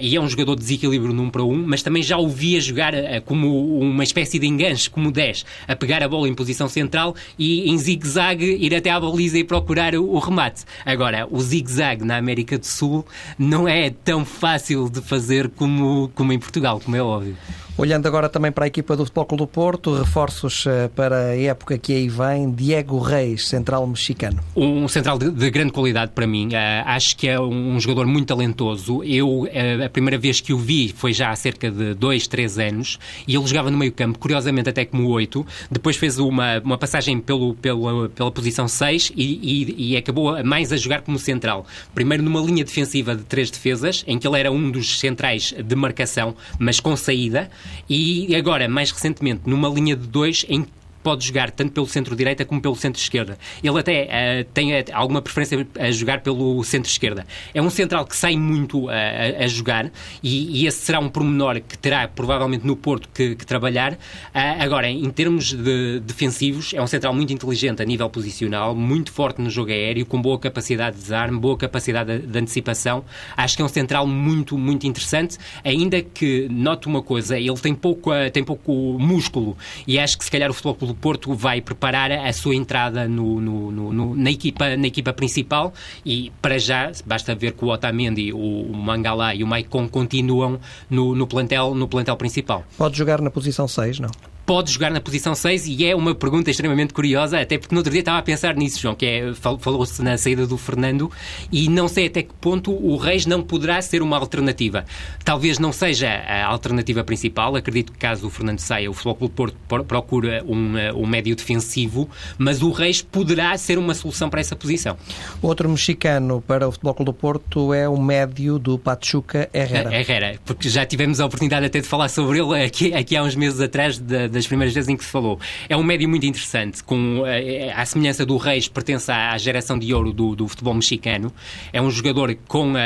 [0.00, 2.60] e é um jogador de desequilíbrio num para um, mas também já o vi a
[2.60, 6.68] jogar uh, como uma espécie de enganche, como 10, a pegar a bola em posição
[6.68, 10.64] central e em zigue-zague ir até à e procurar o, o remate.
[10.84, 13.04] Agora, o zigue-zague na América do Sul
[13.38, 17.36] não é tão fácil de fazer como, como em Portugal, como é óbvio.
[17.78, 21.36] Olhando agora também para a equipa do Futebol Clube do Porto, reforços eh, para a
[21.38, 24.40] época que aí vem, Diego Reis, central mexicano.
[24.56, 26.48] Um central de, de grande qualidade para mim.
[26.48, 29.04] Uh, acho que é um jogador muito talentoso.
[29.04, 29.48] Eu, uh,
[29.84, 33.36] a primeira vez que o vi foi já há cerca de dois, três anos e
[33.36, 35.46] ele jogava no meio campo, curiosamente até como oito.
[35.70, 40.72] Depois fez uma, uma passagem pelo, pela, pela posição 6 e, e, e acabou mais
[40.72, 41.66] a jogar como central.
[41.94, 45.76] Primeiro numa linha defensiva de três defesas, em que ele era um dos centrais de
[45.76, 47.50] marcação, mas com saída.
[47.88, 50.66] E agora, mais recentemente, numa linha de dois em
[51.06, 53.38] pode jogar tanto pelo centro-direita como pelo centro-esquerda.
[53.62, 54.08] Ele até
[54.42, 57.24] uh, tem uh, alguma preferência a jogar pelo centro-esquerda.
[57.54, 59.88] É um central que sai muito uh, a, a, jogar
[60.20, 63.96] e, e, esse será um pormenor que terá provavelmente no Porto que, que trabalhar.
[64.34, 69.40] agora, em termos de defensivos, é um central muito inteligente a nível posicional, muito forte
[69.40, 73.04] no jogo aéreo, com boa capacidade de desarme, boa capacidade de, de antecipação.
[73.36, 77.76] Acho que é um central muito, muito interessante, ainda que, note uma coisa, ele tem
[77.76, 82.32] pouco, tem pouco músculo e acho que se calhar o futebol Porto vai preparar a
[82.32, 85.72] sua entrada no, no, no, na, equipa, na equipa principal
[86.04, 91.14] e para já basta ver que o Otamendi, o Mangala e o Maicon continuam no,
[91.14, 92.64] no, plantel, no plantel principal.
[92.76, 94.10] Pode jogar na posição 6, não?
[94.46, 97.90] Pode jogar na posição 6 e é uma pergunta extremamente curiosa, até porque no outro
[97.90, 101.10] dia estava a pensar nisso, João, que é, falou-se na saída do Fernando
[101.50, 104.84] e não sei até que ponto o Reis não poderá ser uma alternativa.
[105.24, 109.84] Talvez não seja a alternativa principal, acredito que caso o Fernando saia, o Futebol Porto
[109.84, 114.96] procura um, um médio defensivo, mas o Reis poderá ser uma solução para essa posição.
[115.42, 119.92] Outro mexicano para o Futebol Clube do Porto é o médio do Pachuca Herrera.
[119.92, 123.34] Herrera, porque já tivemos a oportunidade até de falar sobre ele aqui, aqui há uns
[123.34, 125.38] meses atrás de, das primeiras vezes em que se falou.
[125.68, 129.92] É um médio muito interessante, com a, a semelhança do Reis, pertence à geração de
[129.92, 131.32] ouro do, do futebol mexicano.
[131.72, 132.76] É um jogador com uh,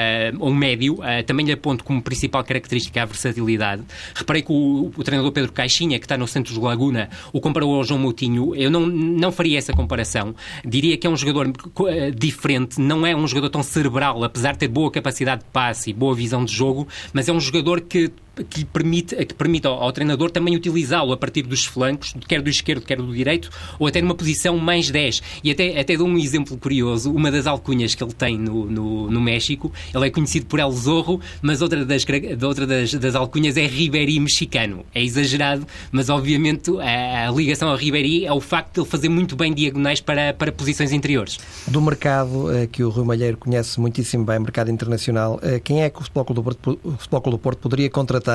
[0.40, 3.82] um médio, uh, também lhe aponto como principal característica a versatilidade.
[4.14, 7.84] Reparei que o, o, treinador Pedro Caixinha, que está no Santos Laguna, o comparou ao
[7.84, 8.54] João Moutinho.
[8.54, 10.34] Eu não, não faria essa comparação.
[10.64, 14.58] Diria que é um jogador uh, diferente, não é um jogador tão cerebral, apesar de
[14.58, 18.12] ter boa capacidade de passe e boa visão de jogo, mas é um jogador que
[18.48, 22.50] que permite, que permite ao, ao treinador também utilizá-lo a partir dos flancos, quer do
[22.50, 25.22] esquerdo, quer do direito, ou até numa posição mais 10.
[25.44, 29.10] E até, até dou um exemplo curioso, uma das alcunhas que ele tem no, no,
[29.10, 32.04] no México, ele é conhecido por El Zorro, mas outra das,
[32.42, 34.84] outra das, das alcunhas é Ribéry mexicano.
[34.94, 39.08] É exagerado, mas obviamente a, a ligação ao Ribéry é o facto de ele fazer
[39.08, 41.38] muito bem diagonais para, para posições interiores.
[41.66, 45.90] Do mercado eh, que o Rui Malheiro conhece muitíssimo bem, mercado internacional, eh, quem é
[45.90, 48.29] que o Futebol Clube do Porto, o Futebol Clube do Porto poderia contratar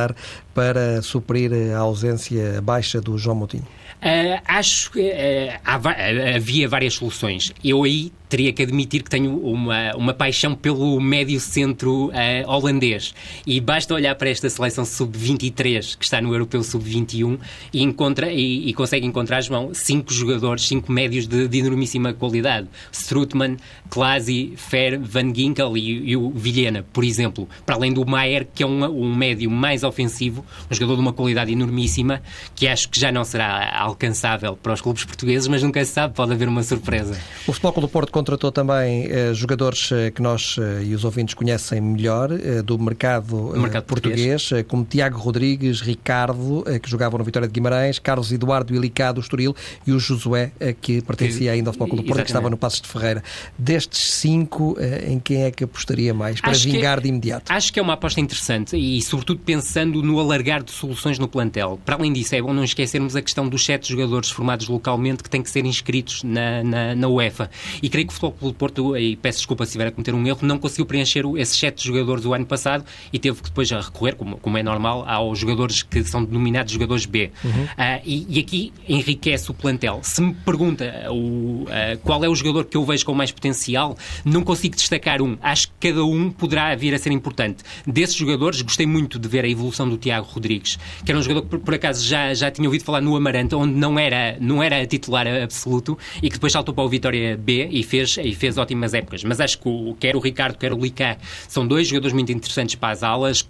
[0.53, 3.67] para suprir a ausência baixa do João Moutinho?
[4.01, 7.51] Uh, acho que uh, havia várias soluções.
[7.63, 12.11] Eu aí teria que admitir que tenho uma, uma paixão pelo médio centro uh,
[12.45, 13.15] holandês.
[13.47, 17.39] E basta olhar para esta seleção sub-23 que está no Europeu sub-21
[17.71, 22.67] e, encontra, e, e, consegue encontrar, João, cinco jogadores, cinco médios de, de enormíssima qualidade.
[22.91, 23.55] Strutman,
[23.89, 27.47] Klasi, Fer, Van Ginkel e, e, o Vilhena, por exemplo.
[27.65, 31.13] Para além do Maier, que é um, um médio mais ofensivo, um jogador de uma
[31.13, 32.21] qualidade enormíssima,
[32.53, 36.13] que acho que já não será alcançável para os clubes portugueses, mas nunca se sabe,
[36.13, 37.17] pode haver uma surpresa.
[37.47, 41.35] O Futebol do Porto contratou também eh, jogadores eh, que nós eh, e os ouvintes
[41.35, 42.29] conhecem melhor
[42.63, 47.99] do mercado, mercado português, português, como Tiago Rodrigues, Ricardo, que jogavam no Vitória de Guimarães,
[47.99, 52.21] Carlos Eduardo Ilicá do Estoril e o Josué, que pertencia ainda ao Futebol do Porto,
[52.21, 53.23] que estava no Passos de Ferreira.
[53.57, 54.75] Destes cinco,
[55.07, 57.51] em quem é que apostaria mais para acho vingar de imediato?
[57.51, 61.79] Acho que é uma aposta interessante e, sobretudo, pensando no alargar de soluções no plantel.
[61.85, 65.29] Para além disso, é bom não esquecermos a questão dos sete jogadores formados localmente que
[65.29, 67.49] têm que ser inscritos na, na, na UEFA.
[67.81, 70.25] E creio que o Futebol Clube Porto, e peço desculpa se estiver a cometer um
[70.25, 74.15] erro, não conseguiu preencher esses sete jogadores do ano passado e teve que depois recorrer,
[74.15, 77.31] como, como é normal, aos jogadores que são denominados jogadores B.
[77.43, 77.51] Uhum.
[77.51, 79.99] Uh, e, e, aqui enriquece o plantel.
[80.03, 83.97] Se me pergunta o, uh, qual é o jogador que eu vejo com mais potencial,
[84.23, 85.37] não consigo destacar um.
[85.41, 87.63] Acho que cada um poderá vir a ser importante.
[87.85, 91.43] Desses jogadores, gostei muito de ver a evolução do Tiago Rodrigues, que era um jogador
[91.43, 94.61] que, por, por acaso, já, já tinha ouvido falar no Amaranta, onde não era, não
[94.61, 98.57] era titular absoluto e que depois saltou para o Vitória B e fez, e fez
[98.57, 99.23] ótimas épocas.
[99.23, 102.75] Mas acho que o, quer o Ricardo, quer o Licá são dois jogadores muito interessantes
[102.75, 103.47] para as alas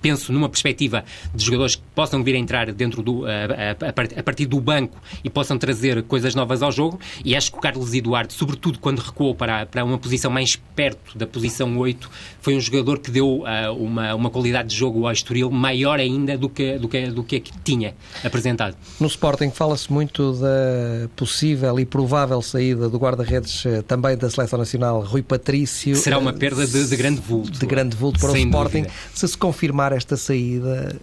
[0.00, 4.60] penso numa perspectiva de jogadores que possam vir a entrar dentro do, a, partir do
[4.60, 6.98] banco e possam trazer coisas novas ao jogo.
[7.24, 11.16] E acho que o Carlos Eduardo, sobretudo quando recuou para, para uma posição mais perto
[11.16, 15.12] da posição 8, foi um jogador que deu uh, uma, uma qualidade de jogo ao
[15.12, 18.76] Estoril maior ainda do que, do que, do que, que tinha apresentado.
[19.00, 24.58] No Sporting fala-se muito da possível e provável saída do guarda-redes eh, também da Seleção
[24.58, 25.96] Nacional, Rui Patrício.
[25.96, 27.58] Será uma perda de, de grande vulto.
[27.58, 28.82] De grande vulto para o Sporting.
[28.82, 28.94] Dúvida.
[29.14, 30.96] Se se confirmar esta saída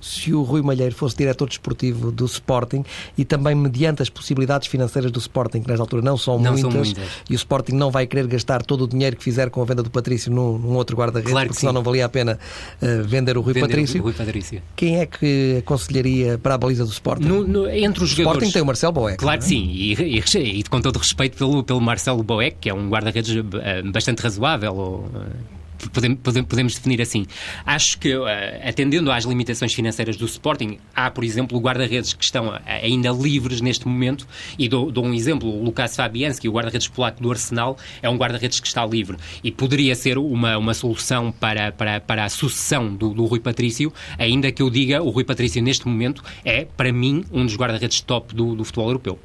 [0.00, 2.84] se o Rui Malheiro fosse diretor desportivo do Sporting
[3.16, 6.60] e também mediante as possibilidades financeiras do Sporting, que nesta altura não são, não muitas,
[6.60, 9.60] são muitas, e o Sporting não vai querer gastar todo o dinheiro que fizer com
[9.60, 12.38] a venda do Patrício num, num outro guarda-redes, claro porque senão não valia a pena
[12.80, 14.00] uh, vender o Rui vender Patrício.
[14.00, 14.62] O Rui Patrício.
[14.74, 17.26] Quem é que aconselharia para a baliza do Sporting?
[17.26, 19.18] No, no, entre os o Sporting tem o Marcelo Boeck.
[19.18, 19.48] Claro que é?
[19.48, 23.34] sim, e, e, e, com todo respeito pelo, pelo Marcelo Boeck, que é um guarda-redes
[23.36, 24.74] eh, bastante razoável.
[24.74, 27.26] Ou, uh, podemos, definir assim.
[27.64, 28.24] Acho que, uh,
[28.64, 33.60] atendendo às limitações financeiras do Sporting, há, por exemplo, guarda-redes que estão uh, ainda livres
[33.60, 34.26] neste momento,
[34.58, 38.16] e dou, dou um exemplo, o Lukas Fabianski, o guarda-redes polaco do Arsenal, é um
[38.16, 42.94] guarda-redes que está livre, e poderia ser uma, uma solução para, para, para a sucessão
[42.94, 46.92] do, do Rui Patrício, ainda que eu diga, o Rui Patrício neste momento é, para
[46.92, 49.18] mim, um dos guarda-redes top do, do futebol europeu.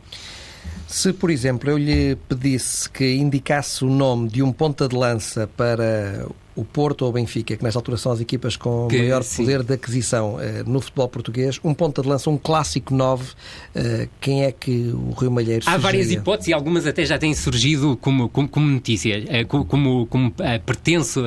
[0.88, 5.50] Se, por exemplo, eu lhe pedisse que indicasse o nome de um ponta de lança
[5.58, 9.24] para o Porto ou o Benfica, que nesta altura são as equipas com que, maior
[9.24, 9.44] sim.
[9.44, 14.10] poder de aquisição uh, no futebol português, um ponta de lança, um clássico 9, uh,
[14.22, 17.98] quem é que o Rio Malheiro Há várias hipóteses e algumas até já têm surgido
[17.98, 20.34] como, como, como notícia, uh, como, como
[20.66, 21.20] pertence,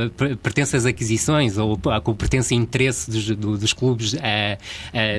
[0.43, 4.15] pertence às aquisições ou como pertence interesse dos, dos clubes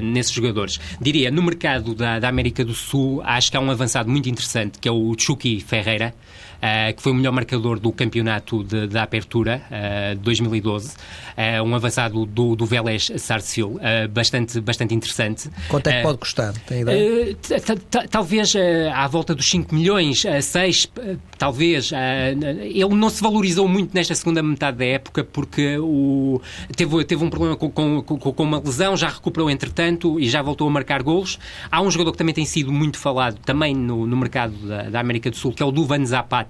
[0.02, 0.80] nesses jogadores.
[1.00, 4.80] Diria, no mercado da, da América do Sul, acho que há um avançado muito interessante,
[4.80, 6.14] que é o Chucky Ferreira,
[6.60, 10.90] uh, que foi o melhor marcador do campeonato da Apertura uh, de 2012.
[10.90, 13.80] Uh, um avançado do, do Vélez Sarsfield,
[14.12, 15.50] bastante, bastante interessante.
[15.70, 16.54] Quanto é que pode custar?
[16.68, 17.38] Tem ideia?
[18.10, 18.54] Talvez
[18.94, 20.92] à volta dos 5 milhões, 6,
[21.38, 21.92] talvez.
[21.94, 26.42] ele não se valorizou muito nesta segunda metade da época porque o,
[26.76, 30.68] teve, teve um problema com, com, com, uma lesão, já recuperou entretanto e já voltou
[30.68, 31.40] a marcar golos.
[31.72, 35.00] Há um jogador que também tem sido muito falado também no, no mercado da, da
[35.00, 36.49] América do Sul, que é o Duvan Zapata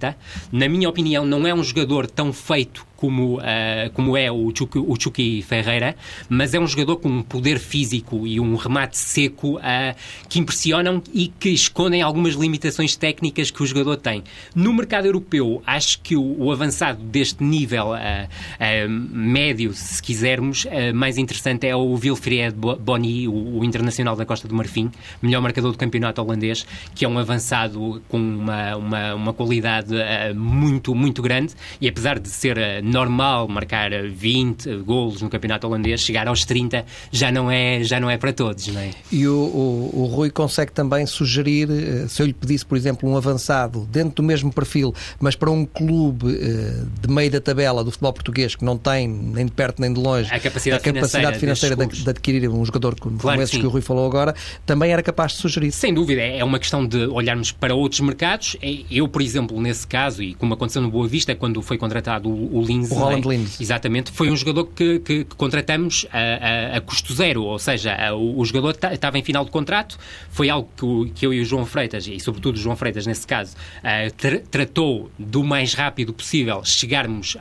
[0.52, 4.78] na minha opinião, não é um jogador tão feito como, uh, como é o Chucky,
[4.78, 5.96] o Chucky Ferreira,
[6.28, 9.96] mas é um jogador com um poder físico e um remate seco uh,
[10.28, 14.22] que impressionam e que escondem algumas limitações técnicas que o jogador tem.
[14.54, 21.18] No mercado europeu, acho que o, o avançado deste nível uh, médio, se quisermos, mais
[21.18, 25.78] interessante é o Wilfried Boni, o, o, internacional da Costa do Marfim, melhor marcador do
[25.78, 29.94] campeonato holandês, que é um avançado com uma, uma, uma qualidade
[30.36, 32.58] muito, muito grande e apesar de ser
[32.90, 38.10] normal marcar 20 golos no campeonato holandês, chegar aos 30 já não é, já não
[38.10, 38.68] é para todos.
[38.68, 38.92] Não é?
[39.12, 43.10] E o, o, o Rui consegue também sugerir, eh, se eu lhe pedisse, por exemplo,
[43.10, 47.84] um avançado dentro do mesmo perfil, mas para um clube eh, de meio da tabela
[47.84, 50.94] do futebol português que não tem nem de perto nem de longe a capacidade, a
[50.94, 53.82] capacidade financeira, financeira de, de, adquirir um jogador como, claro esses que, que o Rui
[53.82, 55.72] falou agora, também era capaz de sugerir.
[55.72, 58.58] Sem dúvida, é uma questão de olharmos para outros mercados.
[58.62, 62.30] É, eu, por exemplo, nesse caso, e como aconteceu no Boa Vista, quando foi contratado
[62.30, 62.98] o, o Lindsay.
[62.98, 63.58] O Holland Lindsay.
[63.60, 64.12] Exatamente.
[64.12, 68.16] Foi um jogador que, que, que contratamos a, a, a, custo zero, ou seja, a,
[68.16, 69.98] o, o, jogador estava em final de contrato.
[70.30, 73.06] Foi algo que, o, que eu e o João Freitas, e sobretudo o João Freitas
[73.06, 77.38] nesse caso, uh, tra tratou do mais rápido possível chegarmos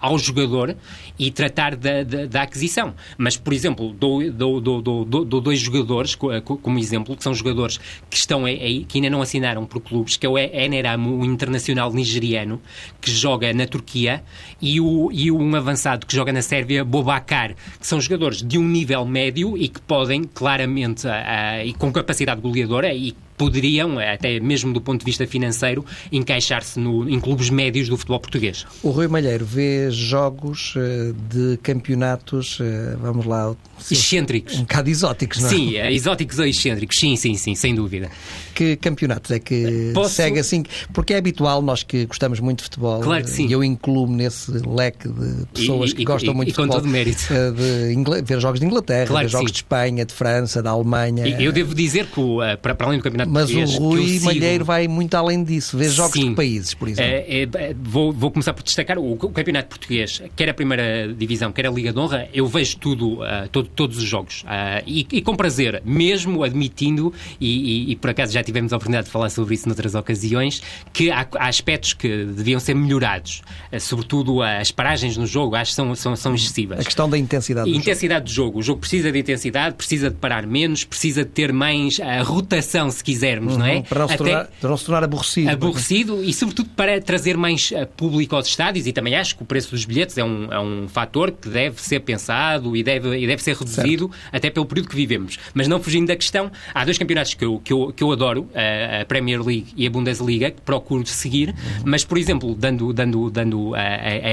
[0.00, 0.76] ao jogador
[1.18, 2.94] e tratar da, da, da, aquisição.
[3.18, 8.16] Mas, por exemplo, dou, dou, dou, dou, dois jogadores como exemplo, que são jogadores que
[8.16, 12.60] estão aí, que ainda não assinaram por clubes, que é o Eneram, o internacional nigeriano,
[13.00, 14.19] que joga na Turquia,
[14.60, 18.66] e, o, e um avançado que joga na Sérvia, Bobacar, que são jogadores de um
[18.66, 24.70] nível médio e que podem claramente, uh, e com capacidade goleadora, e poderiam, até mesmo
[24.70, 28.66] do ponto de vista financeiro, encaixar-se em clubes médios do futebol português.
[28.82, 33.56] O Rui Malheiro vê jogos uh, de campeonatos, uh, vamos lá...
[33.90, 34.56] Excêntricos.
[34.56, 35.50] Um bocado exóticos, não é?
[35.50, 38.10] Sim, exóticos ou excêntricos, sim, sim, sim, sem dúvida.
[38.54, 40.16] Que campeonatos é que Posso...
[40.16, 40.64] segue assim?
[40.92, 43.46] Porque é habitual, nós que gostamos muito de futebol, claro que sim.
[43.46, 46.76] e eu incluo nesse leque de pessoas e, que e, gostam e, muito de futebol.
[46.76, 47.24] Todo mérito.
[47.56, 48.22] De Ingl...
[48.22, 49.52] ver jogos de Inglaterra, claro ver jogos sim.
[49.54, 51.26] de Espanha, de França, da Alemanha.
[51.40, 52.20] Eu devo dizer que,
[52.60, 55.78] para além do campeonato Mas o Rui Malheiro vai muito além disso.
[55.78, 56.30] Vê jogos sim.
[56.30, 57.10] de países, por exemplo.
[57.10, 61.52] É, é, vou, vou, começar por destacar o, o, campeonato português, quer a primeira divisão,
[61.52, 64.42] quer a Liga de Honra, eu vejo tudo, uh, todo, todos os jogos.
[64.42, 68.76] Uh, e, e, com prazer, mesmo admitindo, e, e, e, por acaso já tivemos a
[68.76, 70.62] oportunidade de falar sobre isso noutras ocasiões,
[70.92, 73.42] que há, há aspectos que deviam ser melhorados.
[73.72, 76.80] Uh, sobretudo as paragens no jogo, acho que são, são, são excessivas.
[76.80, 78.50] A questão da intensidade do intensidade jogo.
[78.50, 78.58] do jogo.
[78.58, 82.90] O jogo precisa de intensidade, precisa de parar menos, precisa de ter mais a rotação,
[82.90, 83.82] se quisermos, uhum, não é?
[83.82, 85.50] Para não, se tornar, para não se tornar aborrecido.
[85.50, 89.46] Aborrecido e, sobretudo, para trazer mais uh, público aos estádios e também acho que o
[89.46, 93.26] preço dos bilhetes é um, é um fator que deve ser pensado e deve, e
[93.26, 94.36] deve ser reduzido certo.
[94.36, 95.38] até pelo período que vivemos.
[95.52, 98.48] Mas não fugindo da questão, há dois campeonatos que eu, que eu, que eu adoro,
[98.54, 101.82] a Premier League e a Bundesliga, que procuro seguir, uhum.
[101.84, 103.76] mas, por exemplo, dando, dando, dando uh,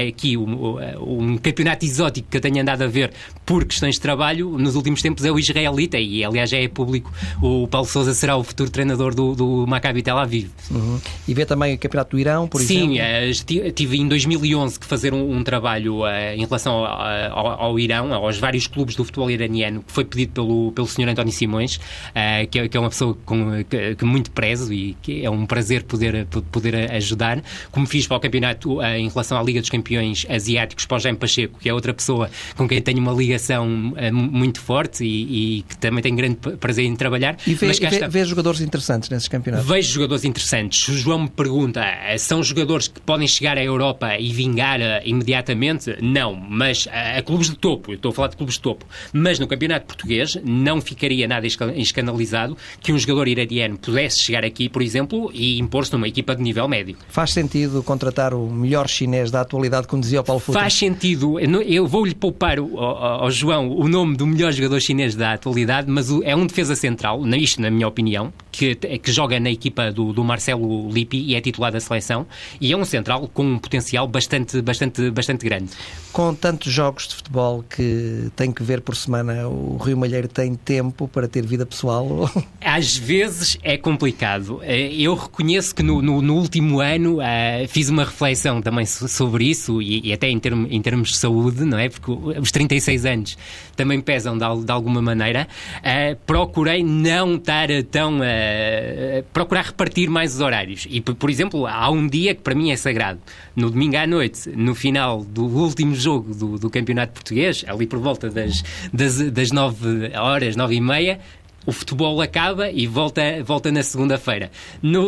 [0.08, 3.12] aqui um, um, campeonato exótico que eu tenho andado a ver
[3.44, 7.12] por questões de trabalho, nos últimos tempos é o Israelita e, aliás, já é público.
[7.42, 10.50] O Paulo Sousa será o futuro treinador do, do Maccabi Tel Aviv.
[10.70, 11.00] Uhum.
[11.26, 13.34] E vê também o Campeonato do Irão, por Sim, exemplo?
[13.34, 17.78] Sim, tive em 2011 que fazer um, um trabalho uh, em relação ao, ao, ao,
[17.80, 21.08] Irão, aos vários clubes do futebol iraniano, que foi pedido pelo, pelo Sr.
[21.08, 24.96] António Simões, uh, que, é, que, é, uma pessoa com, que, que, muito prezo e
[25.02, 27.42] que é um prazer poder, poder ajudar.
[27.72, 31.18] Como fiz para o campeonato em relação à Liga dos Campeões Asiáticos, para o Jaime
[31.18, 33.66] Pacheco, que é outra pessoa com quem tenho uma ligação
[34.12, 37.36] muito forte e, e, que também tenho grande prazer em trabalhar.
[37.44, 39.68] E vê, vê, vê jogadores jogadores interessantes nesses campeonatos?
[39.68, 40.88] Vejo jogadores interessantes.
[40.88, 44.84] O João me pergunta, eh, são jogadores que podem chegar à Europa e vingar uh,
[45.04, 45.96] imediatamente?
[46.02, 48.84] Não, mas uh, a clubes de topo, eu estou a falar de clubes de topo,
[49.12, 54.68] mas no campeonato português não ficaria nada escandalizado que um jogador iraniano pudesse chegar aqui,
[54.68, 56.96] por exemplo, e impor-se numa equipa de nível médio.
[57.08, 60.60] Faz sentido contratar o melhor chinês da atualidade, como dizia o Paulo Futre?
[60.60, 61.38] Faz sentido.
[61.40, 66.10] Eu vou-lhe poupar ao, ao, João o nome do melhor jogador chinês da atualidade, mas
[66.22, 70.24] é um defesa central, isto na minha opinião, que, que joga na equipa do, do
[70.24, 72.26] Marcelo Lippi e é titular da seleção,
[72.60, 75.70] e é um central com um potencial bastante, bastante, bastante grande.
[76.12, 80.54] Com tantos jogos de futebol que tem que ver por semana, o Rio Malheiro tem
[80.54, 82.28] tempo para ter vida pessoal?
[82.60, 84.60] Às vezes é complicado.
[84.62, 89.44] Eh, eu reconheço que no, no, no último ano uh, fiz uma reflexão também sobre
[89.44, 91.88] isso, e, e até em, termo, em, termos de saúde, não é?
[91.88, 93.38] Porque os 36 anos
[93.76, 95.46] também pesam de, de alguma maneira.
[95.76, 98.18] Uh, procurei não estar tão.
[98.48, 100.86] Uh, procurar repartir mais os horários.
[100.88, 103.20] E, por exemplo, há um dia que para mim é sagrado.
[103.54, 107.98] No domingo à noite, no final do último jogo do, do Campeonato Português, ali por
[107.98, 111.20] volta das, das, das 9 horas, 9 e meia,
[111.68, 114.50] o futebol acaba e volta, volta na segunda-feira.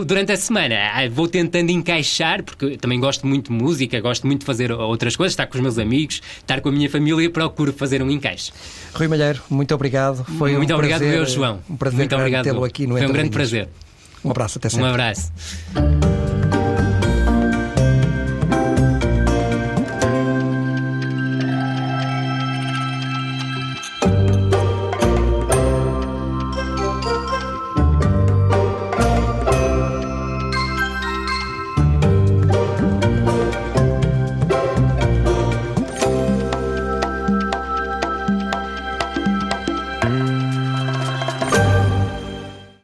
[0.04, 4.40] Durante a semana ah, vou tentando encaixar, porque também gosto muito de música, gosto muito
[4.40, 7.72] de fazer outras coisas, estar com os meus amigos, estar com a minha família, procuro
[7.72, 8.52] fazer um encaixe.
[8.92, 10.22] Rui Malheiro, muito obrigado.
[10.36, 11.60] Foi muito um obrigado, prazer, meu João.
[11.70, 13.66] Um prazer tê-lo aqui no Foi um grande prazer.
[14.22, 14.84] Um abraço, até sempre.
[14.84, 15.32] Um abraço.